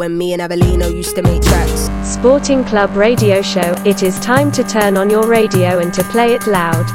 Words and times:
When 0.00 0.16
me 0.16 0.32
and 0.32 0.40
Avelino 0.40 0.90
used 0.90 1.14
to 1.14 1.22
make 1.22 1.42
tracks. 1.42 1.90
Sporting 2.02 2.64
Club 2.64 2.96
radio 2.96 3.42
show. 3.42 3.74
It 3.84 4.02
is 4.02 4.18
time 4.20 4.50
to 4.52 4.64
turn 4.64 4.96
on 4.96 5.10
your 5.10 5.26
radio 5.26 5.78
and 5.78 5.92
to 5.92 6.02
play 6.04 6.32
it 6.34 6.46
loud. 6.46 6.86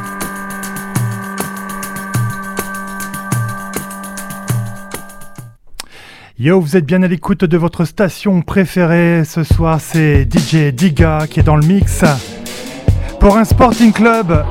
Yo, 6.37 6.59
vous 6.59 6.75
êtes 6.75 6.85
bien 6.85 7.03
à 7.03 7.07
l'écoute 7.07 7.45
de 7.45 7.57
votre 7.57 7.85
station 7.85 8.41
préférée. 8.41 9.23
Ce 9.23 9.43
soir, 9.43 9.79
c'est 9.79 10.23
DJ 10.23 10.73
Diga 10.73 11.27
qui 11.29 11.39
est 11.39 11.43
dans 11.43 11.57
le 11.57 11.65
mix. 11.65 12.03
Pour 13.19 13.37
un 13.37 13.45
sporting 13.45 13.93
club 13.93 14.43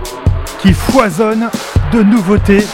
qui 0.61 0.73
foisonne 0.73 1.51
de 1.93 2.05
nouveautés. 2.05 2.65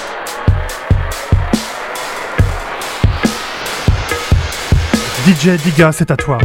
DJ 5.30 5.50
Diga, 5.62 5.92
c'est 5.92 6.10
à 6.10 6.16
toi. 6.16 6.38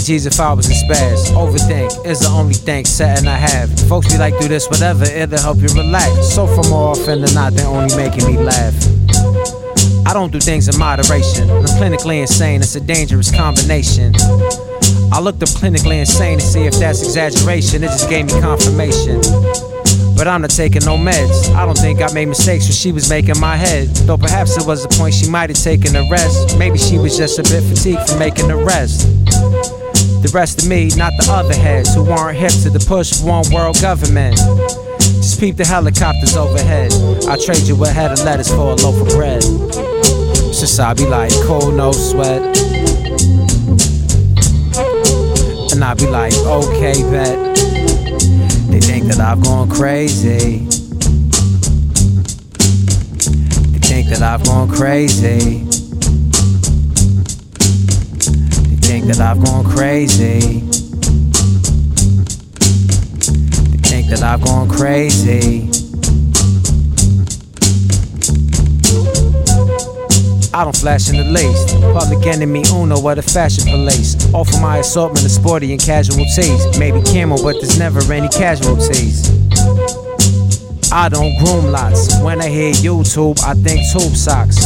Apologies 0.00 0.24
if 0.24 0.40
I 0.40 0.54
was 0.54 0.66
in 0.66 0.72
spaz. 0.72 1.28
Overthink 1.36 2.06
is 2.06 2.20
the 2.20 2.28
only 2.28 2.54
thing 2.54 2.86
setting 2.86 3.28
I 3.28 3.36
have. 3.36 3.68
Folks 3.80 4.10
be 4.10 4.16
like, 4.16 4.32
do 4.40 4.48
this, 4.48 4.66
whatever, 4.66 5.04
it'll 5.04 5.38
help 5.38 5.58
you 5.58 5.68
relax. 5.76 6.32
So 6.32 6.46
for 6.46 6.66
more 6.70 6.92
often 6.92 7.20
than 7.20 7.34
not, 7.34 7.52
they're 7.52 7.66
only 7.66 7.94
making 7.94 8.24
me 8.24 8.38
laugh. 8.38 8.72
I 10.06 10.14
don't 10.14 10.32
do 10.32 10.40
things 10.40 10.68
in 10.68 10.78
moderation. 10.78 11.50
I'm 11.50 11.66
clinically 11.76 12.22
insane, 12.22 12.62
it's 12.62 12.74
a 12.76 12.80
dangerous 12.80 13.30
combination. 13.30 14.14
I 15.12 15.20
looked 15.20 15.42
up 15.42 15.50
clinically 15.50 16.00
insane 16.00 16.38
to 16.38 16.44
see 16.46 16.64
if 16.64 16.76
that's 16.76 17.02
exaggeration. 17.02 17.84
It 17.84 17.88
just 17.88 18.08
gave 18.08 18.24
me 18.24 18.40
confirmation. 18.40 19.20
But 20.16 20.28
I'm 20.28 20.40
not 20.40 20.50
taking 20.50 20.84
no 20.84 20.96
meds. 20.96 21.54
I 21.54 21.66
don't 21.66 21.76
think 21.76 22.00
I 22.00 22.10
made 22.14 22.26
mistakes 22.26 22.64
when 22.64 22.72
she 22.72 22.90
was 22.90 23.10
making 23.10 23.38
my 23.38 23.56
head. 23.56 23.88
Though 24.08 24.16
perhaps 24.16 24.56
it 24.56 24.66
was 24.66 24.84
a 24.84 24.88
point 24.88 25.12
she 25.12 25.28
might 25.28 25.50
have 25.50 25.62
taken 25.62 25.94
a 25.94 26.08
rest. 26.10 26.58
Maybe 26.58 26.78
she 26.78 26.98
was 26.98 27.18
just 27.18 27.38
a 27.38 27.42
bit 27.42 27.62
fatigued 27.62 28.08
from 28.08 28.18
making 28.18 28.48
the 28.48 28.56
rest. 28.56 29.19
The 30.22 30.30
rest 30.34 30.62
of 30.62 30.68
me, 30.68 30.90
not 30.96 31.12
the 31.16 31.26
other 31.30 31.54
heads 31.54 31.94
who 31.94 32.08
aren't 32.10 32.36
hip 32.36 32.52
to 32.62 32.70
the 32.70 32.78
push 32.78 33.22
one 33.22 33.44
world 33.50 33.80
government. 33.80 34.36
Just 34.98 35.40
peep 35.40 35.56
the 35.56 35.64
helicopters 35.64 36.36
overhead. 36.36 36.92
I 37.26 37.36
trade 37.36 37.62
you 37.62 37.82
a 37.82 37.88
head 37.88 38.12
of 38.12 38.22
lettuce 38.22 38.48
for 38.48 38.72
a 38.72 38.74
loaf 38.74 39.00
of 39.00 39.08
bread. 39.08 39.42
Since 39.42 40.78
I 40.78 40.92
be 40.92 41.06
like 41.06 41.32
cold, 41.46 41.74
no 41.74 41.90
sweat. 41.92 42.42
And 45.72 45.82
I 45.82 45.94
be 45.94 46.06
like, 46.06 46.34
okay, 46.44 47.00
bet. 47.10 47.56
They 48.68 48.80
think 48.80 49.06
that 49.06 49.20
I've 49.20 49.42
gone 49.42 49.70
crazy. 49.70 50.66
They 53.72 53.78
think 53.88 54.08
that 54.10 54.20
I've 54.20 54.44
gone 54.44 54.68
crazy. 54.68 55.69
Think 59.00 59.16
that 59.16 59.20
I've 59.20 59.42
gone 59.42 59.64
crazy. 59.64 60.60
They 63.70 63.88
think 63.88 64.08
that 64.08 64.22
I've 64.22 64.42
gone 64.42 64.68
crazy. 64.68 65.70
I 70.52 70.64
don't 70.64 70.76
flash 70.76 71.08
in 71.08 71.16
the 71.16 71.24
lace. 71.24 71.72
Public 71.94 72.26
enemy 72.26 72.62
Uno 72.72 73.00
or 73.00 73.14
the 73.14 73.22
fashion 73.22 73.64
police. 73.64 74.16
Offer 74.34 74.60
my 74.60 74.78
assortment 74.78 75.24
of 75.24 75.30
sporty 75.30 75.72
and 75.72 75.80
casual 75.80 76.24
tees. 76.36 76.78
Maybe 76.78 77.00
camel, 77.02 77.38
but 77.42 77.54
there's 77.60 77.78
never 77.78 78.00
any 78.12 78.28
casualties. 78.28 79.30
I 80.92 81.08
don't 81.08 81.38
groom 81.38 81.70
lots. 81.70 82.20
When 82.20 82.40
I 82.40 82.48
hear 82.48 82.72
YouTube, 82.72 83.38
I 83.44 83.54
think 83.54 83.78
tube 83.92 84.16
socks. 84.16 84.58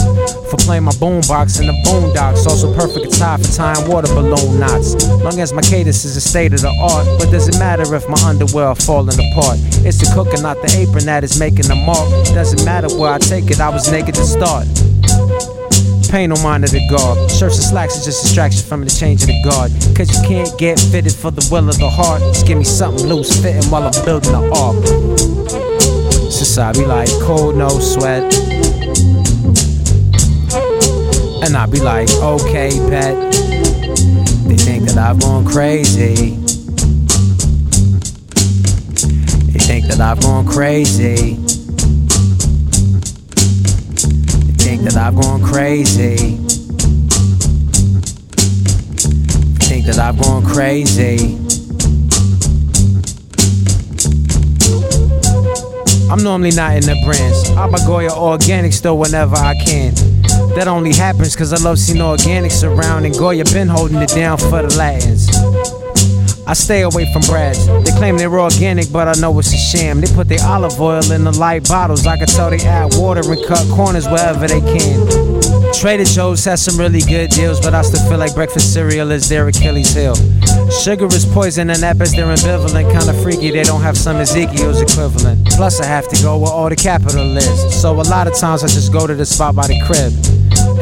For 0.50 0.56
playing 0.56 0.84
my 0.84 0.92
boombox 0.92 1.60
in 1.60 1.66
the 1.66 1.74
boondocks. 1.84 2.46
Also 2.46 2.72
perfect 2.74 3.12
guitar 3.12 3.36
for 3.36 3.52
tying 3.52 3.86
water 3.90 4.08
balloon 4.14 4.58
knots. 4.58 4.94
Long 5.22 5.38
as 5.40 5.52
my 5.52 5.60
cadence 5.60 6.04
is 6.06 6.16
a 6.16 6.22
state 6.22 6.54
of 6.54 6.62
the 6.62 6.72
art. 6.80 7.06
But 7.18 7.30
does 7.30 7.48
it 7.48 7.58
matter 7.58 7.94
if 7.94 8.08
my 8.08 8.18
underwear 8.24 8.68
are 8.68 8.74
falling 8.74 9.20
apart? 9.20 9.58
It's 9.84 9.98
the 10.00 10.10
cooking, 10.14 10.42
not 10.42 10.56
the 10.62 10.72
apron 10.80 11.04
that 11.04 11.24
is 11.24 11.38
making 11.38 11.68
the 11.68 11.76
mark. 11.76 12.08
Doesn't 12.32 12.64
matter 12.64 12.88
where 12.96 13.12
I 13.12 13.18
take 13.18 13.50
it, 13.50 13.60
I 13.60 13.68
was 13.68 13.92
naked 13.92 14.14
to 14.14 14.24
start. 14.24 14.66
Pay 16.08 16.26
no 16.26 16.40
mind 16.42 16.64
to 16.64 16.72
the 16.72 16.80
guard. 16.88 17.30
Shirts 17.30 17.56
and 17.56 17.68
slacks 17.68 17.96
is 17.96 18.04
just 18.06 18.22
distraction 18.22 18.64
from 18.64 18.82
the 18.82 18.90
change 18.90 19.20
of 19.22 19.28
the 19.28 19.42
guard. 19.44 19.70
Cause 19.94 20.08
you 20.08 20.26
can't 20.26 20.58
get 20.58 20.80
fitted 20.80 21.12
for 21.12 21.30
the 21.30 21.46
will 21.52 21.68
of 21.68 21.76
the 21.76 21.90
heart. 21.90 22.20
Just 22.32 22.46
give 22.46 22.56
me 22.56 22.64
something 22.64 23.06
loose 23.06 23.42
fitting 23.42 23.68
while 23.70 23.82
I'm 23.82 24.04
building 24.06 24.32
the 24.32 24.40
ark. 24.56 25.63
Since 26.44 26.58
I 26.58 26.72
be 26.72 26.84
like 26.84 27.08
cold, 27.22 27.56
no 27.56 27.70
sweat. 27.70 28.22
And 31.42 31.56
I 31.56 31.64
be 31.64 31.80
like, 31.80 32.10
okay, 32.10 32.68
pet. 32.90 33.16
They 34.46 34.56
think 34.58 34.84
that 34.84 34.98
I've 34.98 35.18
gone 35.20 35.46
crazy. 35.46 36.36
They 39.52 39.58
think 39.58 39.86
that 39.86 40.00
I've 40.00 40.20
gone 40.20 40.46
crazy. 40.46 41.36
They 44.44 44.64
think 44.64 44.82
that 44.82 44.96
I've 44.98 45.16
gone 45.16 45.42
crazy. 45.42 46.36
They 49.56 49.64
Think 49.64 49.86
that 49.86 49.98
I've 49.98 50.20
gone 50.20 50.44
crazy. 50.44 51.43
I'm 56.10 56.22
normally 56.22 56.50
not 56.50 56.76
in 56.76 56.82
the 56.82 57.00
brands. 57.04 57.50
I 57.50 57.68
buy 57.68 57.78
Goya 57.86 58.10
Organics 58.10 58.80
though 58.82 58.94
whenever 58.94 59.36
I 59.36 59.54
can. 59.54 59.94
That 60.54 60.68
only 60.68 60.92
happens 60.92 61.34
cause 61.34 61.52
I 61.52 61.62
love 61.64 61.78
seeing 61.78 62.00
organics 62.00 62.62
around 62.62 63.06
and 63.06 63.14
Goya 63.16 63.44
been 63.44 63.68
holding 63.68 64.00
it 64.02 64.10
down 64.10 64.38
for 64.38 64.62
the 64.62 64.74
Latins. 64.76 65.28
I 66.46 66.52
stay 66.52 66.82
away 66.82 67.10
from 67.12 67.22
brads. 67.22 67.66
They 67.66 67.96
claim 67.96 68.18
they're 68.18 68.38
organic, 68.38 68.92
but 68.92 69.08
I 69.08 69.18
know 69.18 69.38
it's 69.38 69.52
a 69.54 69.56
sham. 69.56 70.02
They 70.02 70.14
put 70.14 70.28
their 70.28 70.44
olive 70.44 70.78
oil 70.78 71.10
in 71.10 71.24
the 71.24 71.32
light 71.32 71.66
bottles. 71.66 72.06
I 72.06 72.18
can 72.18 72.26
tell 72.26 72.50
they 72.50 72.58
add 72.58 72.94
water 72.96 73.22
and 73.24 73.46
cut 73.46 73.66
corners 73.70 74.06
wherever 74.06 74.46
they 74.46 74.60
can. 74.60 75.53
Trader 75.80 76.04
Joe's 76.04 76.44
has 76.44 76.64
some 76.64 76.78
really 76.78 77.00
good 77.00 77.30
deals, 77.30 77.60
but 77.60 77.74
I 77.74 77.82
still 77.82 78.08
feel 78.08 78.18
like 78.18 78.34
breakfast 78.34 78.72
cereal 78.72 79.10
is 79.10 79.28
their 79.28 79.48
Achilles 79.48 79.92
heel. 79.92 80.14
Sugar 80.70 81.06
is 81.06 81.26
poison, 81.26 81.68
and 81.70 81.80
that 81.80 81.98
they're 81.98 82.08
ambivalent. 82.08 82.90
Kinda 82.90 83.12
freaky, 83.22 83.50
they 83.50 83.64
don't 83.64 83.82
have 83.82 83.98
some 83.98 84.16
Ezekiel's 84.16 84.80
equivalent. 84.80 85.46
Plus, 85.50 85.80
I 85.80 85.84
have 85.86 86.08
to 86.08 86.22
go 86.22 86.38
where 86.38 86.50
all 86.50 86.68
the 86.68 86.76
capital 86.76 87.36
is. 87.36 87.82
So, 87.82 87.92
a 88.00 88.02
lot 88.02 88.26
of 88.26 88.34
times 88.34 88.62
I 88.62 88.68
just 88.68 88.92
go 88.92 89.06
to 89.06 89.14
the 89.14 89.26
spot 89.26 89.54
by 89.54 89.66
the 89.66 89.78
crib. 89.84 90.12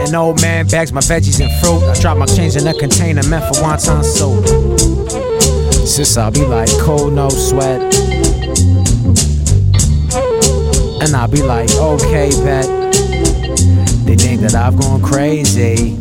An 0.06 0.14
old 0.14 0.40
man 0.40 0.66
bags 0.68 0.92
my 0.92 1.00
veggies 1.00 1.40
and 1.40 1.50
fruit. 1.60 1.82
I 1.88 1.98
drop 2.00 2.16
my 2.18 2.26
change 2.26 2.56
in 2.56 2.66
a 2.66 2.74
container 2.74 3.22
meant 3.24 3.44
for 3.46 3.60
wonton 3.62 4.04
soup. 4.04 4.46
Sis, 5.86 6.16
I'll 6.16 6.30
be 6.30 6.44
like 6.44 6.70
cold, 6.80 7.12
no 7.12 7.28
sweat. 7.28 7.80
And 11.02 11.16
I'll 11.16 11.28
be 11.28 11.42
like, 11.42 11.70
okay, 11.74 12.30
bet. 12.44 12.82
They 14.12 14.18
think 14.18 14.42
that 14.42 14.54
I've 14.54 14.76
gone 14.78 15.00
crazy. 15.00 15.96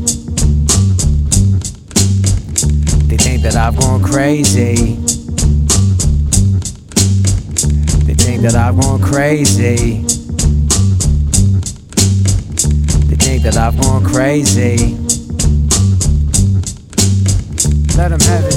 They 3.08 3.16
think 3.16 3.42
that 3.44 3.56
I've 3.56 3.78
gone 3.78 4.04
crazy. 4.04 4.76
They 8.04 8.14
think 8.14 8.42
that 8.42 8.56
I've 8.56 8.78
gone 8.82 9.02
crazy. 9.02 10.02
They 13.08 13.16
think 13.16 13.44
that 13.44 13.56
I've 13.56 13.80
gone 13.80 14.04
crazy. 14.04 14.98
Let 17.96 18.10
them 18.10 18.20
have 18.20 18.44
it. 18.44 18.51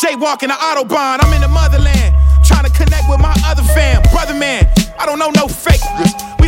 Jaywalking 0.00 0.48
the 0.48 0.56
Autobahn, 0.56 1.18
I'm 1.20 1.30
in 1.34 1.42
the 1.42 1.48
motherland. 1.48 2.14
Trying 2.42 2.64
to 2.64 2.72
connect 2.72 3.04
with 3.10 3.20
my 3.20 3.36
other 3.44 3.62
fam, 3.62 4.00
brother 4.10 4.32
man. 4.32 4.66
I 4.98 5.04
don't 5.04 5.18
know 5.18 5.28
no 5.36 5.46
fake 5.46 5.84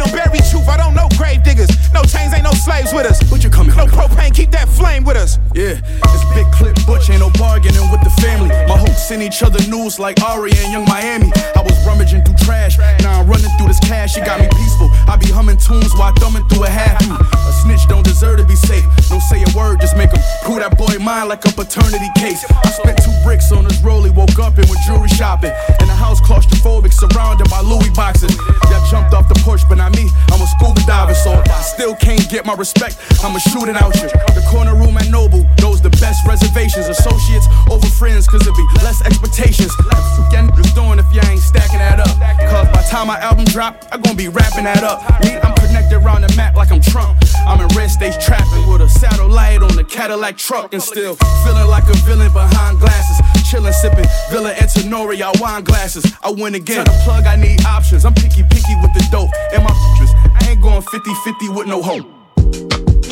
don't 0.02 0.12
bury 0.12 0.38
truth, 0.50 0.68
I 0.68 0.76
don't 0.76 0.94
know 0.94 1.08
grave 1.16 1.42
diggers. 1.42 1.70
No 1.92 2.02
chains, 2.02 2.34
ain't 2.34 2.42
no 2.44 2.52
slaves 2.52 2.92
with 2.92 3.06
us. 3.06 3.22
What 3.30 3.44
you 3.44 3.50
coming? 3.50 3.76
No 3.76 3.86
propane, 3.86 4.34
keep 4.34 4.50
that 4.50 4.68
flame 4.68 5.04
with 5.04 5.16
us. 5.16 5.38
Yeah, 5.54 5.78
it's 5.78 6.24
big 6.34 6.46
clip 6.52 6.74
butch, 6.86 7.10
ain't 7.10 7.20
no 7.20 7.30
bargaining 7.38 7.86
with 7.90 8.02
the 8.02 8.10
family. 8.22 8.50
My 8.66 8.76
hopes 8.76 9.06
send 9.06 9.22
each 9.22 9.42
other 9.42 9.60
news 9.68 9.98
like 9.98 10.20
Ari 10.22 10.50
and 10.50 10.72
Yung 10.72 10.84
Miami. 10.86 11.30
I 11.54 11.62
was 11.62 11.76
rummaging 11.86 12.24
through 12.24 12.36
trash, 12.42 12.78
now 12.78 13.20
I'm 13.20 13.28
running 13.28 13.50
through 13.58 13.68
this 13.68 13.80
cash. 13.80 14.16
It 14.16 14.24
got 14.24 14.40
me 14.40 14.48
peaceful. 14.48 14.90
I 15.06 15.16
be 15.16 15.30
humming 15.30 15.58
tunes 15.58 15.92
while 15.94 16.12
thumbing 16.14 16.46
through 16.48 16.64
a 16.64 16.70
half. 16.70 17.00
Mm. 17.02 17.20
A 17.20 17.52
snitch 17.62 17.86
don't 17.88 18.04
deserve 18.04 18.38
to 18.38 18.44
be 18.44 18.56
safe. 18.56 18.84
Don't 19.08 19.22
say 19.22 19.42
a 19.42 19.50
word, 19.56 19.80
just 19.80 19.96
make 19.96 20.10
him 20.10 20.22
prove 20.42 20.58
that 20.60 20.76
boy 20.76 20.98
mine 20.98 21.28
like 21.28 21.44
a 21.44 21.52
paternity 21.52 22.08
case. 22.18 22.44
I 22.50 22.70
spent 22.70 22.98
two 23.02 23.12
bricks 23.22 23.52
on 23.52 23.64
this 23.64 23.78
rollie, 23.78 24.10
woke 24.10 24.38
up 24.38 24.58
and 24.58 24.66
went 24.68 24.80
jewelry 24.86 25.08
shopping. 25.08 25.52
In 25.80 25.88
a 25.88 25.94
house 25.94 26.20
claustrophobic, 26.20 26.92
surrounded 26.92 27.48
by 27.50 27.60
Louis 27.60 27.90
boxes. 27.94 28.34
That 28.72 28.82
jumped 28.90 29.12
off 29.14 29.28
the 29.28 29.38
porch, 29.44 29.62
but 29.68 29.76
not 29.76 29.91
me. 29.96 30.10
I'm 30.30 30.40
a 30.40 30.46
scuba 30.46 30.80
diver, 30.86 31.14
so 31.14 31.32
if 31.32 31.50
I 31.50 31.62
still 31.62 31.94
can't 31.96 32.28
get 32.28 32.46
my 32.46 32.54
respect, 32.54 32.98
I'ma 33.22 33.38
shoot 33.38 33.68
it 33.68 33.76
out 33.76 33.94
you. 33.96 34.08
The 34.34 34.44
corner 34.50 34.74
room 34.74 34.96
at 34.96 35.06
Nobu, 35.06 35.44
those 35.56 35.80
the 35.80 35.90
best 36.02 36.26
reservations. 36.26 36.88
Associates 36.88 37.46
over 37.70 37.86
friends, 37.86 38.26
cause 38.26 38.46
it 38.46 38.54
be 38.54 38.66
less 38.82 39.02
expectations. 39.02 39.72
Forget 40.16 40.44
niggas 40.44 40.74
doing 40.74 40.98
if 40.98 41.06
you 41.12 41.20
ain't 41.28 41.40
stacking 41.40 41.78
that 41.78 42.00
up. 42.00 42.14
Cause 42.50 42.68
by 42.68 42.82
time 42.90 43.08
my 43.08 43.18
album 43.20 43.44
drop, 43.46 43.84
I 43.92 43.98
gon' 43.98 44.16
be 44.16 44.28
wrapping 44.28 44.64
that 44.64 44.84
up. 44.84 45.02
Me, 45.22 45.36
I'm 45.38 45.54
connected 45.56 45.96
around 45.96 46.22
the 46.22 46.34
map 46.36 46.54
like 46.56 46.70
I'm 46.70 46.80
Trump. 46.80 47.18
I'm 47.46 47.60
in 47.60 47.68
red 47.76 47.90
stage 47.90 48.14
trapping 48.24 48.68
with 48.70 48.82
a 48.82 48.88
satellite 48.88 49.62
on 49.62 49.74
the 49.76 49.84
Cadillac 49.84 50.36
truck 50.36 50.72
and 50.72 50.82
still 50.82 51.16
feeling 51.44 51.68
like 51.68 51.84
a 51.88 51.96
villain 52.06 52.32
behind 52.32 52.78
glasses. 52.78 53.18
Chillin', 53.52 53.72
sipping 53.72 54.06
Villa 54.30 54.54
Antinori, 54.54 55.20
I 55.20 55.32
wine 55.40 55.64
glasses. 55.64 56.04
I 56.22 56.30
win 56.30 56.54
again. 56.54 56.84
Tell 56.84 56.94
the 56.94 57.02
plug, 57.04 57.24
I 57.26 57.36
need 57.36 57.64
options. 57.66 58.04
I'm 58.04 58.14
picky, 58.14 58.42
picky 58.44 58.74
with 58.80 58.94
the 58.94 59.06
dope. 59.10 59.30
And 59.52 59.62
my 59.64 59.71
futures, 59.74 60.14
I 60.40 60.50
ain't 60.50 60.60
going 60.60 60.82
50 60.82 61.14
50 61.24 61.48
with 61.50 61.66
no 61.66 61.82
hope. 61.82 62.06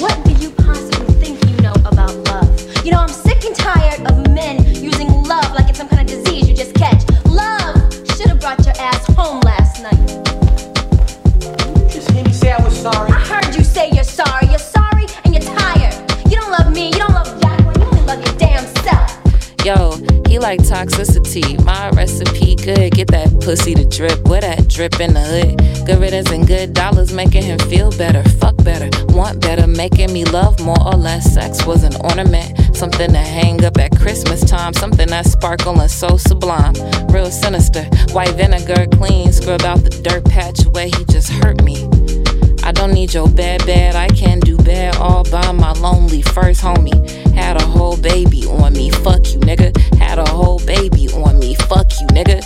What 0.01 0.17
do 0.25 0.33
you 0.33 0.51
possibly 0.51 1.15
think 1.15 1.45
you 1.49 1.57
know 1.63 1.73
about 1.85 2.15
love? 2.29 2.49
You 2.85 2.93
know, 2.93 2.99
I'm 3.01 3.09
sick 3.09 3.45
and 3.45 3.55
tired 3.55 4.01
of 4.11 4.31
men 4.31 4.65
using 4.75 5.09
love 5.25 5.53
like 5.53 5.69
it's 5.69 5.79
some 5.79 5.89
kind 5.89 6.03
of 6.03 6.07
disease 6.07 6.49
you 6.49 6.55
just 6.55 6.75
catch. 6.75 7.03
Love 7.27 7.77
should 8.17 8.29
have 8.29 8.41
brought 8.41 8.65
your 8.65 8.75
ass 8.79 9.05
home 9.15 9.41
last 9.41 9.83
night. 9.83 10.07
Just 11.91 12.11
hear 12.11 12.25
me 12.25 12.33
say 12.33 12.53
I 12.53 12.63
was 12.65 12.77
sorry. 12.79 13.11
I 13.11 13.21
heard 13.21 13.55
you 13.55 13.63
say 13.65 13.91
you're 13.93 14.05
sorry. 14.05 14.47
You're 14.49 14.59
sorry 14.59 15.07
and 15.25 15.35
you're 15.35 15.43
tired. 15.57 15.95
You 16.31 16.37
don't 16.41 16.51
love 16.51 16.73
me. 16.73 16.87
You 16.89 16.99
don't 16.99 17.13
love 17.13 17.41
Jacqueline. 17.41 17.81
You 17.81 17.87
only 17.87 18.03
love 18.03 18.25
your 18.25 18.37
damn 18.39 18.67
self. 18.85 19.20
Yo, 19.65 19.93
he 20.27 20.39
like 20.39 20.61
toxicity. 20.61 21.63
My 21.65 21.91
recipe 21.91 22.57
good. 22.57 22.93
Get 22.93 23.09
that 23.09 23.29
pussy 23.41 23.75
to 23.75 23.85
drip. 23.85 24.27
With 24.27 24.41
that 24.41 24.69
drip 24.69 24.99
in 25.01 25.13
the 25.13 25.21
hood. 25.21 25.87
Good 25.87 26.01
riddance 26.01 26.31
and 26.31 26.47
good 26.47 26.73
dollars 26.73 27.13
making 27.13 27.43
him 27.43 27.59
feel 27.59 27.91
better. 27.91 28.23
Fuck 28.41 28.57
better. 28.65 28.89
Want 29.13 29.41
better. 29.41 29.67
Making 29.67 30.13
me 30.13 30.25
love 30.25 30.59
more 30.61 30.81
or 30.83 30.97
less. 30.97 31.35
Sex 31.35 31.67
was 31.67 31.85
an 31.85 31.95
ornament. 32.03 32.75
Something 32.75 33.13
to 33.13 33.19
hang 33.19 33.63
up 33.65 33.77
at 33.77 33.95
Christmas 33.99 34.41
time. 34.49 34.73
Something 34.73 35.09
that 35.09 35.27
sparkle 35.27 35.79
and 35.79 35.91
so 35.91 36.17
sublime. 36.17 36.75
Real 37.09 37.31
sinister. 37.31 37.85
White 38.13 38.35
vinegar 38.37 38.87
clean. 38.97 39.31
Scrub 39.33 39.63
out 39.63 39.85
the 39.85 39.91
dirt 39.91 40.25
patch 40.25 40.65
where 40.73 40.87
he 40.87 41.05
just 41.05 41.29
hurt 41.29 41.63
me. 41.63 42.20
I 42.71 42.73
don't 42.73 42.93
need 42.93 43.13
your 43.13 43.29
bad, 43.29 43.67
bad. 43.67 43.97
I 43.97 44.07
can 44.07 44.39
do 44.39 44.57
bad 44.57 44.95
all 44.95 45.25
by 45.25 45.51
my 45.51 45.73
lonely 45.73 46.23
first 46.23 46.63
homie. 46.63 46.95
Had 47.35 47.61
a 47.61 47.65
whole 47.65 47.97
baby 47.97 48.47
on 48.47 48.75
me. 48.75 48.91
Fuck 48.91 49.35
you, 49.35 49.41
nigga. 49.41 49.77
Had 49.99 50.21
a 50.21 50.31
whole 50.31 50.61
baby 50.61 51.09
on 51.09 51.41
me. 51.41 51.57
Fuck 51.57 51.91
you, 52.01 52.07
nigga. 52.15 52.41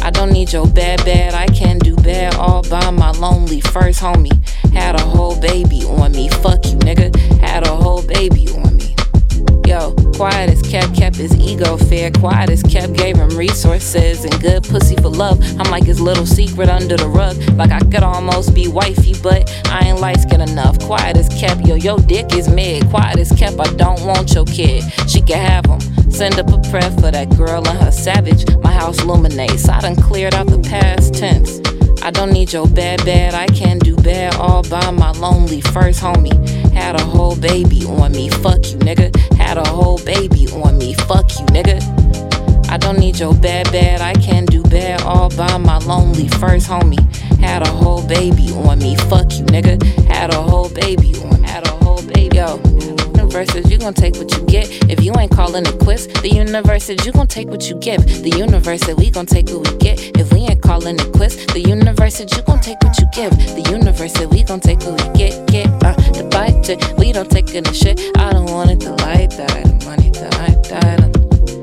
I 0.00 0.12
don't 0.12 0.30
need 0.30 0.52
your 0.52 0.68
bad, 0.68 1.04
bad. 1.04 1.34
I 1.34 1.48
can 1.48 1.78
do 1.78 1.96
bad 1.96 2.36
all 2.36 2.62
by 2.62 2.88
my 2.92 3.10
lonely 3.10 3.60
first 3.60 4.00
homie. 4.00 4.30
Had 4.72 4.94
a 4.94 5.02
whole 5.02 5.34
baby 5.40 5.82
on 5.86 6.12
me. 6.12 6.28
Fuck 6.28 6.64
you, 6.66 6.78
nigga. 6.78 7.12
Had 7.40 7.66
a 7.66 7.74
whole 7.74 8.06
baby 8.06 8.46
on 8.50 8.76
me. 8.76 8.81
Yo, 9.72 9.90
quiet 10.12 10.50
as 10.50 10.60
kept, 10.60 10.94
kept 10.94 11.16
his 11.16 11.34
ego 11.36 11.78
fair. 11.78 12.10
Quiet 12.10 12.50
as 12.50 12.62
kept, 12.62 12.92
gave 12.92 13.16
him 13.16 13.30
resources 13.30 14.22
and 14.22 14.38
good 14.42 14.62
pussy 14.64 14.96
for 14.96 15.08
love. 15.08 15.40
I'm 15.58 15.70
like 15.70 15.84
his 15.84 15.98
little 15.98 16.26
secret 16.26 16.68
under 16.68 16.98
the 16.98 17.08
rug. 17.08 17.38
Like 17.56 17.70
I 17.70 17.78
could 17.78 18.02
almost 18.02 18.54
be 18.54 18.68
wifey, 18.68 19.14
but 19.22 19.50
I 19.68 19.86
ain't 19.86 19.98
light 19.98 20.20
skin 20.20 20.42
enough. 20.42 20.78
Quiet 20.80 21.16
as 21.16 21.30
kept, 21.40 21.62
yo, 21.62 21.76
your 21.76 21.98
dick 22.00 22.34
is 22.34 22.50
mid. 22.50 22.86
Quiet 22.90 23.18
as 23.18 23.32
kept, 23.32 23.58
I 23.60 23.72
don't 23.76 24.04
want 24.04 24.34
your 24.34 24.44
kid. 24.44 24.84
She 25.08 25.22
can 25.22 25.38
have 25.38 25.64
him. 25.64 25.80
Send 26.10 26.38
up 26.38 26.52
a 26.52 26.58
prayer 26.68 26.90
for 27.00 27.10
that 27.10 27.34
girl 27.38 27.66
and 27.66 27.78
her 27.78 27.92
savage. 27.92 28.44
My 28.58 28.72
house 28.72 29.00
illuminates. 29.00 29.70
I 29.70 29.80
done 29.80 29.96
cleared 29.96 30.34
out 30.34 30.48
the 30.48 30.58
past 30.58 31.14
tense. 31.14 31.62
I 32.04 32.10
don't 32.10 32.32
need 32.32 32.52
your 32.52 32.66
bad, 32.66 33.04
bad. 33.04 33.32
I 33.32 33.46
can 33.46 33.78
do 33.78 33.94
bad 33.94 34.34
all 34.34 34.64
by 34.64 34.90
my 34.90 35.12
lonely 35.12 35.60
first 35.60 36.02
homie. 36.02 36.36
Had 36.72 37.00
a 37.00 37.04
whole 37.04 37.36
baby 37.36 37.84
on 37.84 38.10
me. 38.10 38.28
Fuck 38.28 38.72
you, 38.72 38.78
nigga. 38.78 39.14
Had 39.36 39.56
a 39.56 39.68
whole 39.68 39.98
baby 39.98 40.48
on 40.48 40.78
me. 40.78 40.94
Fuck 40.94 41.30
you, 41.38 41.46
nigga. 41.54 41.78
I 42.68 42.76
don't 42.76 42.98
need 42.98 43.20
your 43.20 43.34
bad, 43.34 43.70
bad. 43.70 44.00
I 44.00 44.14
can 44.14 44.46
do 44.46 44.64
bad 44.64 45.02
all 45.02 45.30
by 45.30 45.56
my 45.58 45.78
lonely 45.78 46.26
first 46.26 46.68
homie. 46.68 47.00
Had 47.38 47.62
a 47.62 47.70
whole 47.70 48.04
baby 48.08 48.50
on 48.50 48.80
me. 48.80 48.96
Fuck 48.96 49.38
you, 49.38 49.44
nigga. 49.44 49.80
Had 50.08 50.34
a 50.34 50.42
whole 50.42 50.70
baby 50.70 51.14
on 51.22 51.40
me. 51.40 51.48
Had 51.48 51.68
a 51.68 51.70
whole 51.70 52.02
baby. 52.02 52.36
Yo. 52.36 53.11
Universe 53.32 53.54
is 53.54 53.70
you 53.72 53.78
gon' 53.78 53.94
take 53.94 54.14
what 54.16 54.30
you 54.36 54.44
get. 54.44 54.68
If 54.90 55.02
you 55.02 55.10
ain't 55.18 55.30
calling 55.30 55.64
it 55.64 55.78
quits, 55.78 56.06
the 56.20 56.28
universe 56.28 56.90
is 56.90 57.06
you 57.06 57.12
gon' 57.12 57.26
take 57.26 57.48
what 57.48 57.66
you 57.66 57.76
give. 57.76 58.04
The 58.04 58.28
universe 58.28 58.82
said 58.82 58.98
we 58.98 59.10
gon' 59.10 59.24
take 59.24 59.48
what 59.48 59.66
we 59.66 59.78
get. 59.78 59.98
If 60.18 60.30
we 60.34 60.40
ain't 60.40 60.60
calling 60.60 60.96
it 60.96 61.12
quits, 61.14 61.46
the 61.54 61.60
universe 61.60 62.16
said 62.16 62.30
you 62.36 62.42
gon' 62.42 62.60
take 62.60 62.76
what 62.82 62.98
you 63.00 63.06
give. 63.14 63.30
The 63.30 63.66
universe 63.70 64.12
said 64.12 64.30
we 64.30 64.42
gon' 64.42 64.60
take 64.60 64.80
what 64.80 65.00
we 65.00 65.18
get. 65.18 65.46
Get 65.46 65.68
uh, 65.82 65.94
the 66.12 66.28
budget. 66.30 66.84
We 66.98 67.10
don't 67.10 67.30
take 67.30 67.54
any 67.54 67.72
shit. 67.72 67.98
I 68.18 68.32
don't 68.34 68.50
want 68.50 68.70
it 68.70 68.80
to 68.80 68.90
like 68.96 69.30
that. 69.30 69.82
Money 69.86 70.10
to 70.10 70.24
like 70.36 70.62
that. 70.64 71.61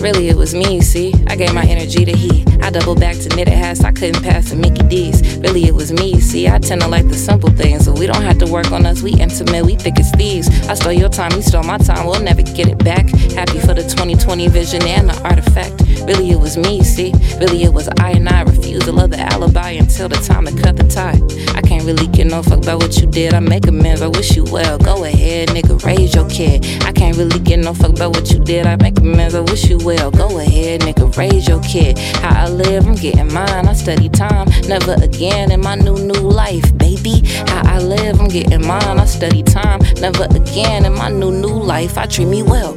Really, 0.00 0.28
it 0.28 0.36
was 0.36 0.54
me, 0.54 0.74
you 0.74 0.82
see. 0.82 1.14
I 1.28 1.36
gave 1.36 1.54
my 1.54 1.64
energy 1.64 2.04
to 2.04 2.12
he. 2.12 2.44
I 2.62 2.70
doubled 2.70 3.00
back 3.00 3.16
to 3.16 3.28
knitted 3.36 3.54
hats, 3.54 3.84
I 3.84 3.92
couldn't 3.92 4.22
pass 4.22 4.50
to 4.50 4.56
Mickey 4.56 4.82
D's. 4.88 5.36
Really, 5.38 5.64
it 5.64 5.74
was 5.74 5.92
me, 5.92 6.14
you 6.14 6.20
see. 6.20 6.48
I 6.48 6.58
tend 6.58 6.80
to 6.82 6.88
like 6.88 7.08
the 7.08 7.14
simple 7.14 7.50
things, 7.50 7.84
so 7.84 7.92
we 7.92 8.06
don't 8.06 8.22
have 8.22 8.38
to 8.38 8.46
work 8.46 8.72
on 8.72 8.86
us. 8.86 9.02
We 9.02 9.12
intimate, 9.12 9.64
we 9.64 9.76
thick 9.76 9.98
as 9.98 10.10
thieves. 10.12 10.48
I 10.68 10.74
stole 10.74 10.92
your 10.92 11.08
time, 11.08 11.32
you 11.32 11.42
stole 11.42 11.62
my 11.62 11.78
time, 11.78 12.06
we'll 12.06 12.22
never 12.22 12.42
get 12.42 12.68
it 12.68 12.78
back. 12.78 13.08
Happy 13.32 13.58
for 13.60 13.74
the 13.74 13.82
2020 13.82 14.48
vision 14.48 14.82
and 14.86 15.08
the 15.10 15.20
artifact. 15.22 15.83
Really, 16.06 16.30
it 16.30 16.40
was 16.40 16.56
me, 16.56 16.82
see. 16.82 17.12
Really, 17.38 17.64
it 17.64 17.72
was 17.72 17.88
I 18.00 18.10
and 18.12 18.28
I 18.28 18.42
refused 18.42 18.86
to 18.86 18.92
love 18.92 19.10
the 19.10 19.20
alibi 19.20 19.70
until 19.70 20.08
the 20.08 20.16
time 20.16 20.44
to 20.46 20.52
cut 20.62 20.76
the 20.76 20.84
tie. 20.84 21.20
I 21.56 21.60
can't 21.62 21.84
really 21.84 22.06
get 22.08 22.26
no 22.26 22.42
fuck 22.42 22.58
about 22.58 22.82
what 22.82 22.96
you 23.00 23.06
did. 23.06 23.34
I 23.34 23.40
make 23.40 23.66
amends, 23.66 24.02
I 24.02 24.08
wish 24.08 24.36
you 24.36 24.44
well. 24.44 24.78
Go 24.78 25.04
ahead, 25.04 25.48
nigga, 25.50 25.82
raise 25.84 26.14
your 26.14 26.28
kid. 26.28 26.66
I 26.84 26.92
can't 26.92 27.16
really 27.16 27.38
get 27.38 27.58
no 27.58 27.74
fuck 27.74 27.90
about 27.90 28.16
what 28.16 28.30
you 28.30 28.38
did. 28.38 28.66
I 28.66 28.76
make 28.76 28.98
amends, 28.98 29.34
I 29.34 29.40
wish 29.40 29.68
you 29.68 29.78
well. 29.78 30.10
Go 30.10 30.38
ahead, 30.38 30.82
nigga, 30.82 31.16
raise 31.16 31.48
your 31.48 31.62
kid. 31.62 31.98
How 31.98 32.44
I 32.44 32.48
live, 32.48 32.86
I'm 32.86 32.94
getting 32.94 33.32
mine. 33.32 33.68
I 33.68 33.72
study 33.72 34.08
time, 34.08 34.48
never 34.68 34.94
again 35.02 35.50
in 35.52 35.60
my 35.60 35.74
new, 35.74 35.96
new 35.96 36.20
life, 36.20 36.76
baby. 36.78 37.22
How 37.46 37.62
I 37.64 37.78
live, 37.78 38.20
I'm 38.20 38.28
getting 38.28 38.66
mine. 38.66 38.98
I 38.98 39.04
study 39.04 39.42
time, 39.42 39.80
never 40.00 40.24
again 40.30 40.84
in 40.84 40.94
my 40.94 41.10
new, 41.10 41.30
new 41.30 41.48
life. 41.48 41.98
I 41.98 42.06
treat 42.06 42.26
me 42.26 42.42
well. 42.42 42.76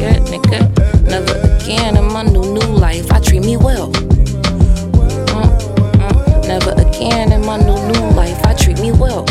Yeah, 0.00 0.18
nigga, 0.30 0.60
never 1.08 1.34
again 1.56 1.96
in 1.96 2.06
my 2.12 2.22
new, 2.22 2.42
new 2.42 2.68
life. 2.78 3.10
I 3.12 3.20
treat 3.20 3.40
me 3.44 3.56
well. 3.56 3.90
Uh, 5.34 5.48
uh, 6.00 6.42
never 6.46 6.72
again 6.72 7.32
in 7.32 7.44
my 7.46 7.56
new, 7.58 7.78
new 7.92 8.10
life. 8.14 8.38
I 8.44 8.54
treat 8.54 8.78
me 8.80 8.92
well. 8.92 9.24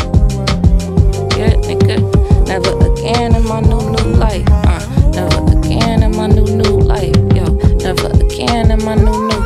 Yeah, 1.38 1.54
nigga, 1.68 1.98
never 2.46 2.72
again 2.92 3.34
in 3.34 3.44
my 3.46 3.60
new, 3.60 3.80
new 3.90 4.16
life. 4.18 4.46
Uh, 4.48 5.10
never 5.10 5.58
again 5.58 6.02
in 6.02 6.16
my 6.16 6.26
new, 6.26 6.44
new 6.44 6.78
life. 6.80 7.14
Yo, 7.34 7.44
never 7.84 8.08
again 8.24 8.70
in 8.70 8.84
my 8.84 8.94
new, 8.94 9.28
new. 9.28 9.42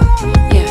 Yeah. 0.54 0.70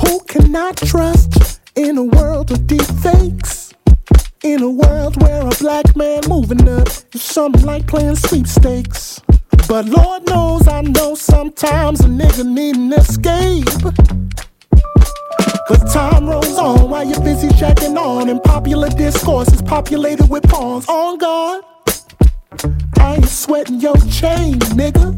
Who 0.00 0.20
can 0.26 0.54
I 0.56 0.72
trust 0.72 1.60
in 1.74 1.98
a 1.98 2.04
world 2.04 2.50
of 2.50 2.66
deep 2.66 2.82
fakes? 2.82 3.67
In 4.48 4.62
a 4.62 4.70
world 4.70 5.20
where 5.20 5.46
a 5.46 5.50
black 5.60 5.94
man 5.94 6.22
moving 6.26 6.66
up 6.70 6.88
is 7.12 7.20
something 7.20 7.66
like 7.66 7.86
playing 7.86 8.16
sweepstakes. 8.16 9.20
But 9.68 9.84
Lord 9.84 10.24
knows 10.26 10.66
I 10.66 10.80
know 10.80 11.14
sometimes 11.16 12.00
a 12.00 12.04
nigga 12.04 12.46
need 12.46 12.76
an 12.76 12.94
escape. 12.94 13.66
But 15.68 15.84
time 15.92 16.26
rolls 16.30 16.56
on 16.56 16.88
while 16.88 17.06
you're 17.06 17.20
busy 17.20 17.48
jacking 17.56 17.98
on, 17.98 18.30
and 18.30 18.42
popular 18.42 18.88
discourse 18.88 19.52
is 19.52 19.60
populated 19.60 20.30
with 20.30 20.44
pawns. 20.44 20.88
On 20.88 21.18
guard, 21.18 21.62
I 22.96 23.16
ain't 23.16 23.28
sweating 23.28 23.80
your 23.82 23.98
chain, 24.10 24.54
nigga. 24.80 25.12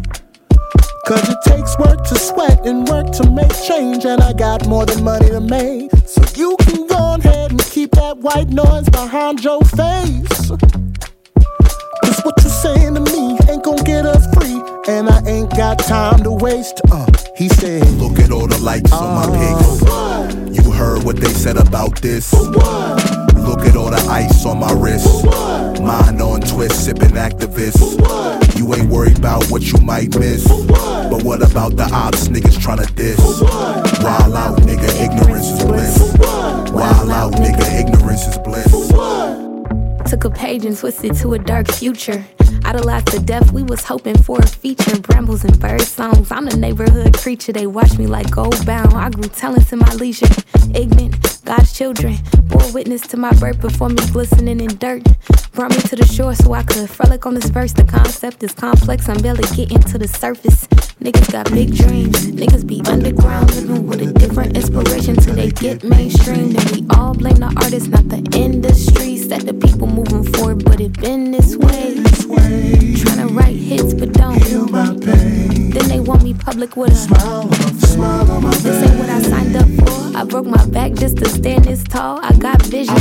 Cause 1.06 1.28
it 1.28 1.38
takes 1.44 1.76
work 1.78 2.04
to 2.04 2.16
sweat 2.16 2.64
and 2.66 2.86
work 2.88 3.10
to 3.12 3.28
make 3.30 3.52
change, 3.66 4.04
and 4.04 4.22
I 4.22 4.32
got 4.32 4.66
more 4.68 4.86
than 4.86 5.02
money 5.02 5.28
to 5.28 5.40
make. 5.40 5.90
So 6.06 6.22
you 6.36 6.56
can 6.60 6.86
go 6.86 7.14
ahead 7.14 7.50
and 7.50 7.60
keep 7.64 7.90
that 7.92 8.18
white 8.18 8.48
noise 8.48 8.88
behind 8.88 9.42
your 9.42 9.60
face. 9.62 10.50
Cause 12.02 12.20
what 12.22 12.34
you 12.42 12.50
saying 12.50 12.94
to 12.94 13.00
me 13.00 13.38
ain't 13.48 13.64
gonna 13.64 13.82
get 13.82 14.06
us 14.06 14.24
free, 14.34 14.62
and 14.88 15.08
I 15.08 15.20
ain't 15.26 15.50
got 15.56 15.78
time 15.78 16.22
to 16.22 16.30
waste. 16.30 16.80
Uh, 16.90 17.06
he 17.36 17.48
said, 17.48 17.86
Look 17.98 18.18
at 18.20 18.30
all 18.30 18.46
the 18.46 18.58
likes 18.58 18.92
on 18.92 19.14
my 19.14 19.26
pics. 19.38 20.64
You 20.64 20.70
heard 20.70 21.02
what 21.04 21.16
they 21.16 21.32
said 21.32 21.56
about 21.56 22.00
this. 22.02 22.32
Look 23.46 23.60
at 23.66 23.76
all 23.76 23.90
the 23.90 24.06
ice 24.10 24.44
on 24.46 24.58
my 24.58 24.72
wrist. 24.72 25.24
Mine 25.80 26.20
on 26.20 26.40
twist, 26.40 26.84
sipping 26.84 27.10
activists. 27.10 27.96
You 28.58 28.74
ain't 28.74 28.90
worried 28.90 29.18
about 29.18 29.44
what 29.50 29.62
you 29.62 29.78
might 29.80 30.16
miss. 30.18 30.46
But 30.46 31.22
what 31.24 31.42
about 31.42 31.76
the 31.76 31.88
ops 31.92 32.28
niggas 32.28 32.58
tryna 32.58 32.94
diss? 32.94 33.18
Wild 34.02 34.34
out, 34.34 34.58
nigga, 34.58 34.88
ignorance 35.02 35.46
is 35.46 35.64
bliss. 35.64 36.16
Wild 36.72 37.10
out, 37.10 37.32
nigga, 37.32 37.80
ignorance 37.80 38.26
is 38.26 38.38
bliss. 38.38 39.39
Took 40.10 40.24
a 40.24 40.30
page 40.30 40.64
and 40.64 40.76
twisted 40.76 41.14
to 41.18 41.34
a 41.34 41.38
dark 41.38 41.70
future. 41.70 42.24
Idolized 42.64 43.06
to 43.12 43.20
death, 43.20 43.52
we 43.52 43.62
was 43.62 43.84
hoping 43.84 44.18
for 44.18 44.40
a 44.40 44.46
feature. 44.48 44.98
Brambles 44.98 45.44
and 45.44 45.56
bird 45.60 45.82
songs. 45.82 46.32
I'm 46.32 46.46
the 46.46 46.56
neighborhood 46.56 47.16
creature. 47.16 47.52
They 47.52 47.68
watch 47.68 47.96
me 47.96 48.08
like 48.08 48.28
gold 48.28 48.66
bound. 48.66 48.92
I 48.92 49.08
grew 49.10 49.28
talents 49.28 49.72
in 49.72 49.78
my 49.78 49.94
leisure. 49.94 50.26
Ignorant, 50.74 51.40
God's 51.44 51.72
children. 51.72 52.16
Bore 52.48 52.72
witness 52.72 53.02
to 53.02 53.18
my 53.18 53.32
birth 53.34 53.60
before 53.60 53.88
me 53.88 54.04
glistening 54.10 54.58
in 54.58 54.76
dirt. 54.78 55.04
Brought 55.52 55.70
me 55.70 55.80
to 55.82 55.94
the 55.94 56.06
shore 56.06 56.34
so 56.34 56.54
I 56.54 56.64
could 56.64 56.90
frolic 56.90 57.24
on 57.24 57.34
this 57.34 57.48
verse. 57.48 57.72
The 57.72 57.84
concept 57.84 58.42
is 58.42 58.52
complex, 58.52 59.08
I'm 59.08 59.22
barely 59.22 59.44
getting 59.54 59.78
to 59.78 59.96
the 59.96 60.08
surface. 60.08 60.66
Niggas 61.00 61.32
got 61.32 61.50
big 61.50 61.74
dreams. 61.74 62.26
Niggas 62.26 62.66
be 62.66 62.82
underground, 62.86 63.54
living 63.54 63.86
with 63.86 64.02
a 64.02 64.12
different 64.12 64.54
inspiration 64.54 65.16
till 65.16 65.34
they 65.34 65.50
get 65.50 65.82
mainstream. 65.82 66.54
And 66.54 66.70
we 66.72 66.86
all 66.94 67.14
blame 67.14 67.36
the 67.36 67.50
artists, 67.56 67.88
not 67.88 68.06
the 68.10 68.20
industry. 68.36 69.16
Set 69.16 69.46
the 69.46 69.54
people 69.54 69.86
moving 69.86 70.30
forward, 70.34 70.62
but 70.62 70.78
it 70.78 71.00
been 71.00 71.30
this 71.30 71.56
way. 71.56 71.94
Tryna 73.00 73.34
write 73.34 73.56
hits, 73.56 73.94
but 73.94 74.12
don't. 74.12 74.42
Heal 74.44 74.66
my 74.66 74.94
pain. 75.00 75.70
Then 75.70 75.88
they 75.88 76.00
want 76.00 76.22
me 76.22 76.34
public 76.34 76.76
with 76.76 76.92
a 76.92 76.94
smile. 76.94 77.48
on 78.30 78.42
my 78.42 78.50
face. 78.50 78.62
This 78.62 78.90
ain't 78.90 78.98
what 78.98 79.08
I 79.08 79.22
signed 79.22 79.56
up 79.56 79.68
for. 79.78 80.18
I 80.18 80.24
broke 80.24 80.46
my 80.46 80.66
back 80.66 80.92
just 80.92 81.16
to 81.16 81.28
stand 81.30 81.64
this 81.64 81.82
tall. 81.82 82.20
I 82.22 82.34
got 82.34 82.60
vision. 82.66 82.94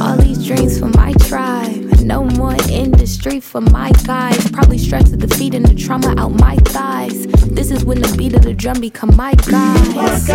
All 0.00 0.16
these 0.16 0.46
dreams 0.46 0.78
for 0.78 0.88
my 0.88 1.12
tribe. 1.28 1.87
No 2.08 2.24
more 2.24 2.56
industry 2.70 3.38
for 3.38 3.60
my 3.60 3.90
guys. 4.04 4.50
Probably 4.50 4.78
stress 4.78 5.12
of 5.12 5.18
defeat 5.18 5.54
and 5.54 5.66
the 5.66 5.74
trauma 5.74 6.14
out 6.16 6.32
my 6.40 6.56
thighs. 6.56 7.26
This 7.26 7.70
is 7.70 7.84
when 7.84 8.00
the 8.00 8.16
beat 8.16 8.32
of 8.32 8.44
the 8.44 8.54
drum 8.54 8.80
become 8.80 9.14
my 9.14 9.34
guys. 9.34 10.26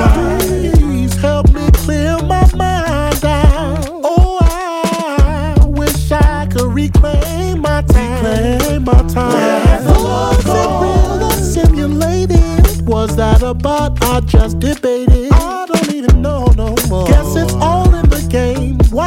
Please 0.78 1.16
help 1.16 1.52
me 1.52 1.68
clear 1.72 2.20
my 2.20 2.48
mind 2.54 3.26
out. 3.26 3.90
Oh, 4.04 4.38
I 4.40 5.66
wish 5.66 6.12
I 6.12 6.48
could 6.52 6.72
reclaim 6.72 7.62
my 7.62 7.82
time. 7.82 8.24
Reclaim 8.24 8.84
my 8.84 9.02
time. 9.08 9.84
Was 9.88 10.46
it 10.46 10.70
real 10.84 11.24
or 11.24 11.32
simulated? 11.32 12.88
Was 12.88 13.16
that 13.16 13.42
a 13.42 13.56
bot 13.56 13.98
I 14.04 14.20
just 14.20 14.60
debated? 14.60 15.23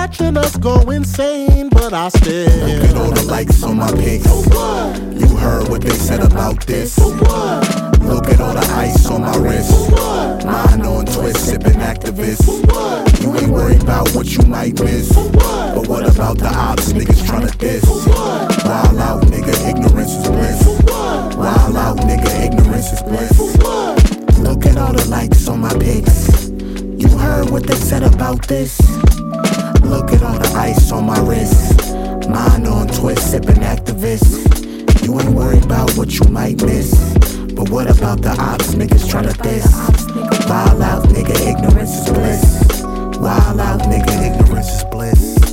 Watching 0.07 0.37
us 0.37 0.57
go 0.57 0.79
insane, 0.89 1.69
but 1.69 1.93
I 1.93 2.09
still. 2.11 2.47
Look 2.47 2.91
at 2.91 2.97
all 2.97 3.11
the 3.11 3.25
likes 3.25 3.61
on 3.65 3.77
my 3.79 3.91
pics. 3.91 4.25
You 4.25 5.37
heard 5.37 5.67
what 5.69 5.83
they 5.83 5.91
said 5.91 6.21
about 6.21 6.65
this. 6.65 6.97
Look 6.97 8.29
at 8.29 8.41
all 8.41 8.55
the 8.55 8.65
ice 8.79 9.11
on 9.11 9.23
my 9.23 9.37
wrist. 9.37 9.91
Mine 10.47 10.87
on 10.87 11.07
twist, 11.07 11.45
sipping 11.45 11.81
activists. 11.81 12.47
You 13.21 13.35
ain't 13.35 13.49
worried 13.49 13.83
about 13.83 14.09
what 14.15 14.27
you 14.27 14.47
might 14.47 14.81
miss. 14.81 15.13
But 15.13 15.89
what 15.89 16.09
about 16.09 16.39
the 16.39 16.55
ops 16.55 16.93
niggas 16.93 17.27
tryna 17.27 17.59
diss? 17.59 17.85
Wild 18.65 18.99
out, 18.99 19.23
nigga, 19.25 19.69
ignorance 19.69 20.13
is 20.13 20.29
bliss. 20.29 20.65
Wild 21.37 21.77
out, 21.77 21.97
nigga, 21.97 22.47
ignorance 22.47 22.93
is 22.93 23.03
bliss. 23.03 23.59
Look 24.39 24.67
at 24.67 24.77
all 24.79 24.93
the 24.93 25.05
likes 25.11 25.49
on 25.49 25.63
my 25.63 25.77
pics. 25.81 26.49
You 26.97 27.09
heard 27.19 27.51
what 27.51 27.65
they 27.65 27.75
said 27.75 28.05
about 28.05 28.47
this. 28.47 28.81
Look 29.89 30.13
at 30.13 30.23
all 30.23 30.39
the 30.39 30.53
ice 30.57 30.91
on 30.91 31.07
my 31.07 31.19
wrist. 31.21 31.95
Mine 32.29 32.67
on 32.67 32.89
twist, 32.89 33.31
sipping 33.31 33.63
activists. 33.63 35.07
You 35.07 35.21
ain't 35.21 35.31
worried 35.31 35.65
about 35.65 35.93
what 35.93 36.13
you 36.19 36.27
might 36.29 36.61
miss. 36.63 36.93
But 37.55 37.71
what 37.71 37.89
about 37.89 38.21
the 38.21 38.35
ops 38.39 38.75
niggas 38.75 39.09
tryna 39.09 39.41
diss? 39.43 39.73
Wild 40.49 40.83
out, 40.83 41.05
nigga, 41.05 41.35
ignorance 41.47 41.95
is 41.95 42.13
bliss. 42.13 42.83
Wild 43.21 43.61
out, 43.61 43.81
nigga, 43.83 44.35
ignorance 44.35 44.69
is 44.69 44.85
bliss. 44.91 45.46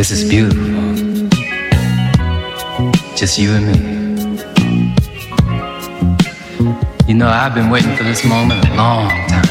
This 0.00 0.12
is 0.12 0.24
beautiful. 0.30 0.64
Just 3.14 3.38
you 3.38 3.50
and 3.52 3.66
me. 3.68 3.76
You 7.06 7.12
know, 7.12 7.28
I've 7.28 7.54
been 7.54 7.68
waiting 7.68 7.94
for 7.96 8.04
this 8.04 8.24
moment 8.24 8.64
a 8.66 8.74
long 8.76 9.10
time. 9.28 9.44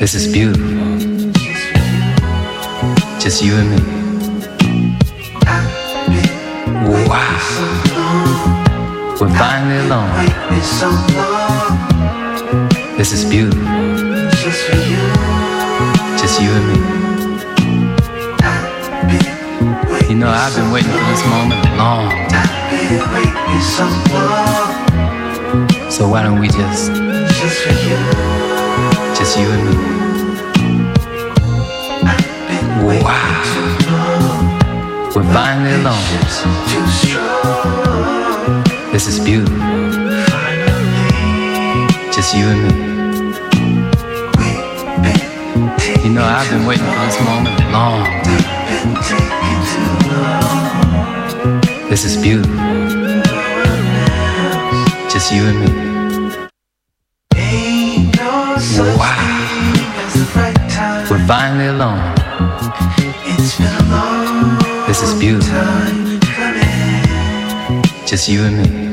This 0.00 0.14
is 0.16 0.26
beautiful. 0.32 0.66
Just 3.20 3.40
you 3.40 3.54
and 3.54 3.70
me. 3.70 3.78
Wow. 7.06 7.38
We're 9.20 9.30
finally 9.38 9.78
alone. 9.86 10.10
This 12.98 13.12
is 13.12 13.24
beautiful. 13.30 13.62
Just 16.18 16.40
you 16.42 16.50
and 16.50 16.66
me. 16.66 16.95
You 20.08 20.14
know, 20.14 20.28
I've 20.28 20.54
been 20.54 20.70
waiting 20.70 20.92
for 20.92 20.98
this 20.98 21.24
moment 21.26 21.66
a 21.66 21.74
long 21.76 22.10
time. 22.28 22.46
So 25.90 26.08
why 26.08 26.22
don't 26.22 26.38
we 26.38 26.46
just, 26.46 26.92
just 29.18 29.36
you 29.36 29.50
and 29.50 29.64
me? 29.66 29.74
Wow. 33.02 33.42
We're 35.16 35.24
finally 35.34 35.74
alone. 35.74 36.06
This 38.92 39.06
is 39.08 39.18
beautiful. 39.18 39.58
Just 42.12 42.32
you 42.36 42.46
and 42.46 42.62
me. 42.62 42.70
You 46.04 46.10
know, 46.12 46.22
I've 46.22 46.48
been 46.48 46.64
waiting 46.64 46.86
for 46.86 47.00
this 47.06 47.18
moment 47.24 47.60
a 47.60 47.62
long 47.72 48.04
time. 49.02 49.35
This 51.88 52.04
is 52.04 52.16
beautiful. 52.22 52.54
Just 55.10 55.32
you 55.32 55.42
and 55.44 55.58
me. 55.60 55.70
Wow. 58.98 59.16
We're 61.10 61.26
finally 61.26 61.68
alone. 61.68 62.14
This 64.86 65.02
is 65.02 65.18
beautiful. 65.18 65.62
Just 68.06 68.28
you 68.28 68.44
and 68.44 68.56
me. 68.58 68.85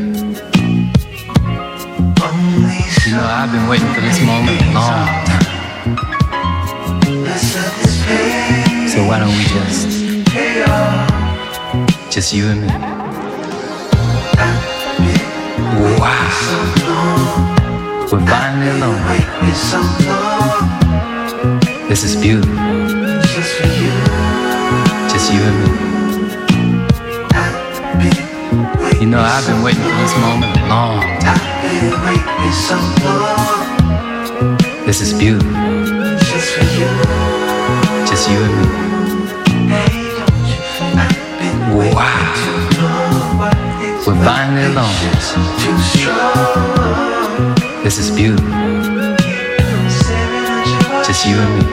Just 12.23 12.35
you 12.35 12.47
and 12.47 12.61
me? 12.61 12.67
Wow. 15.99 16.31
We're 18.09 18.25
finally 18.25 18.69
alone. 18.69 19.01
This 21.89 22.03
is 22.05 22.15
beautiful. 22.15 22.55
Just 25.11 25.33
you 25.33 25.41
and 25.43 25.57
me. 25.59 25.67
You 29.01 29.07
know, 29.07 29.19
I've 29.19 29.45
been 29.45 29.61
waiting 29.61 29.83
for 29.83 29.89
this 29.89 30.15
moment 30.19 30.55
a 30.55 30.59
long 30.69 31.01
time. 31.19 31.43
This 34.85 35.01
is 35.01 35.11
beautiful. 35.19 35.51
Just 38.07 38.29
you 38.29 38.37
and 38.37 38.77
me. 38.77 38.82
Alone. 44.57 44.93
This 47.83 47.97
is 47.97 48.11
beautiful. 48.15 48.47
Just 51.03 51.25
you 51.25 51.35
and 51.35 51.53
me. 51.57 51.63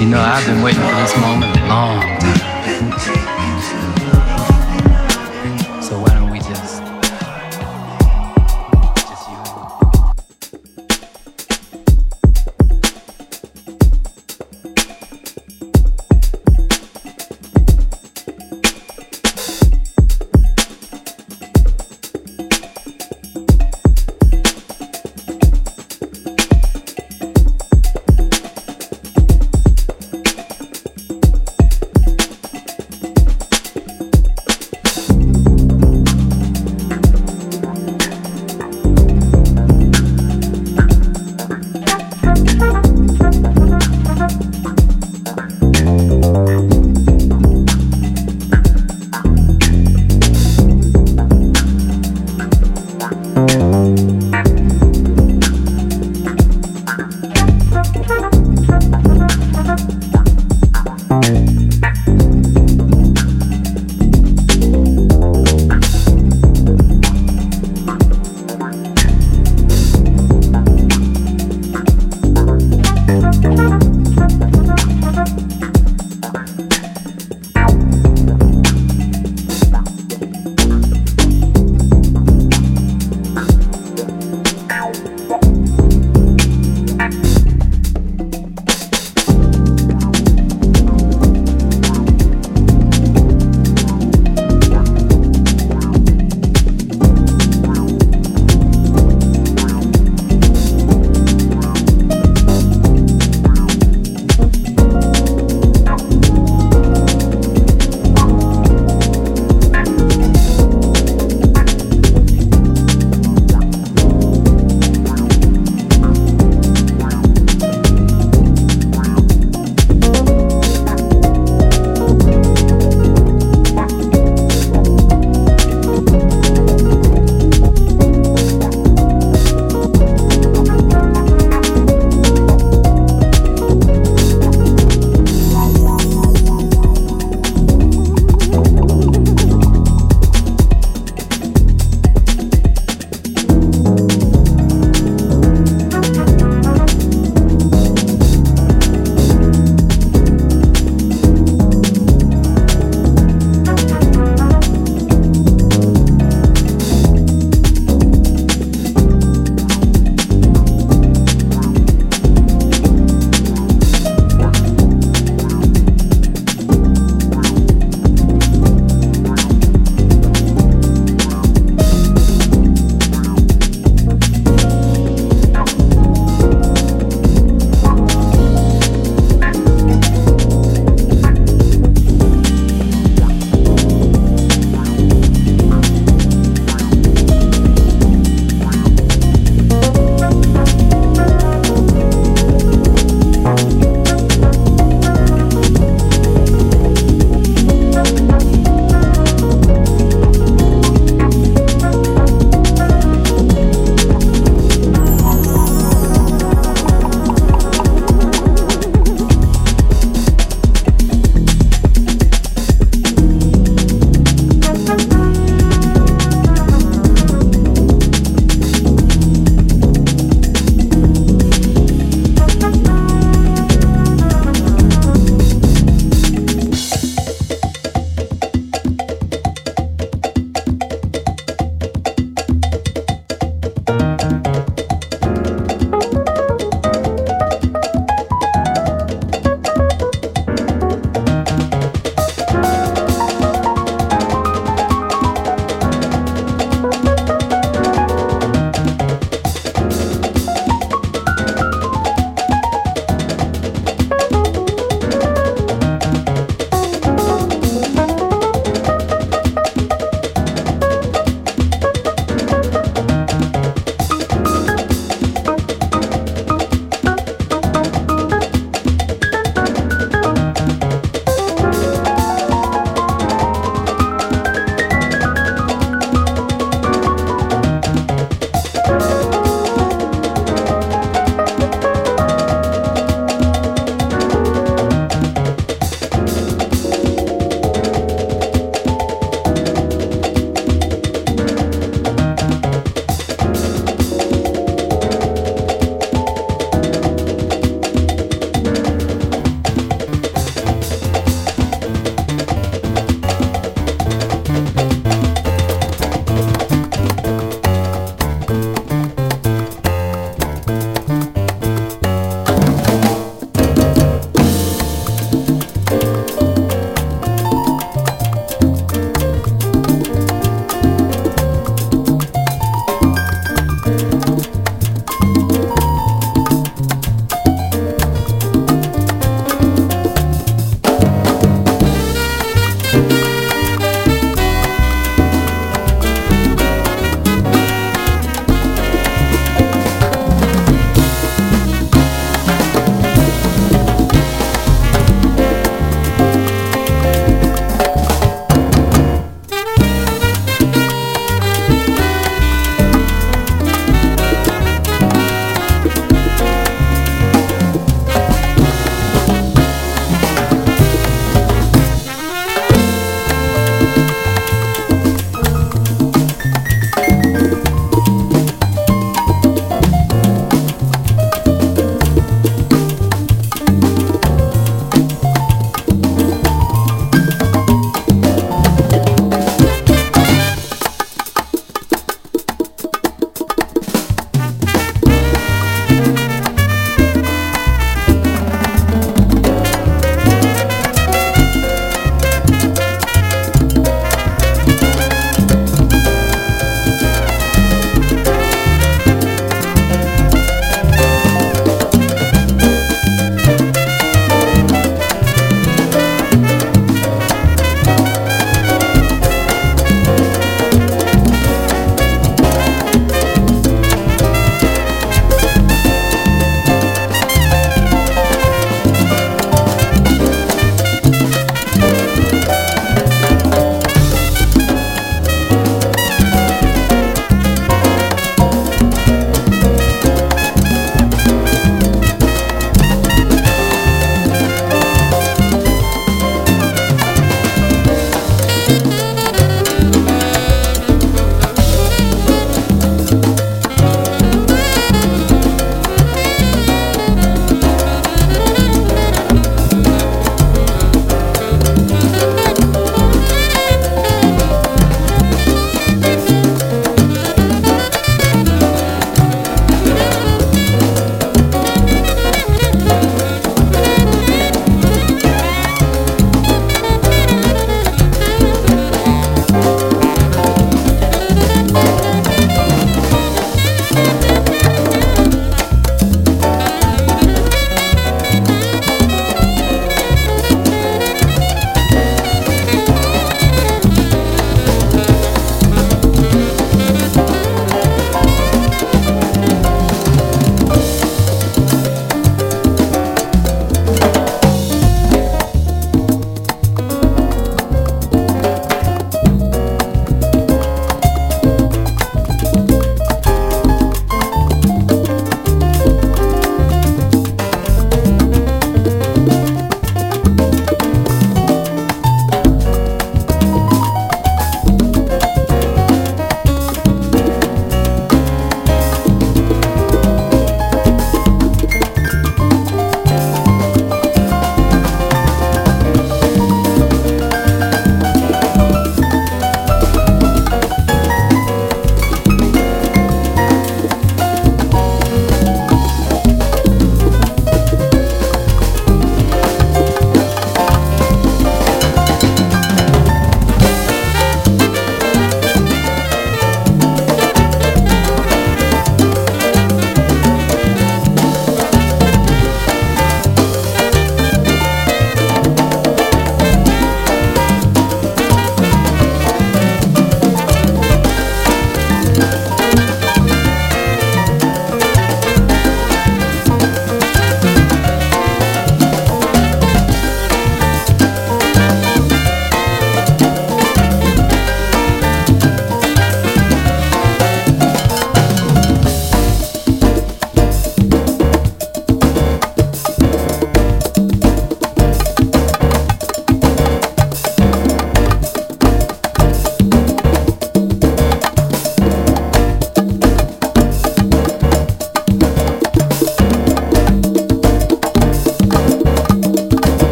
You 0.00 0.06
know, 0.06 0.20
I've 0.20 0.46
been 0.46 0.62
waiting 0.62 0.80
for 0.80 0.94
this 0.94 1.16
moment 1.18 1.54
long 1.68 2.00